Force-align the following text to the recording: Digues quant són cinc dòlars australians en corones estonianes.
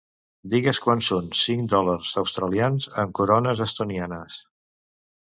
Digues 0.53 0.79
quant 0.85 1.03
són 1.07 1.27
cinc 1.41 1.69
dòlars 1.75 2.15
australians 2.23 2.91
en 3.05 3.15
corones 3.23 3.65
estonianes. 3.71 4.45